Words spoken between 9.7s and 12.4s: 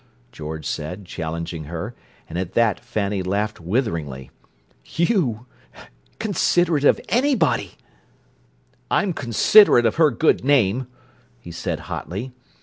of her good name!" he said hotly.